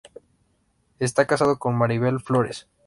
Está 0.97 1.27
casado 1.27 1.59
con 1.59 1.75
Maribel 1.77 2.21
Flórez. 2.21 2.67